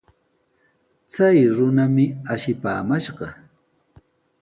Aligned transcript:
Chay 1.11 1.37
runami 1.55 2.05
ashipaamashqa. 2.33 3.27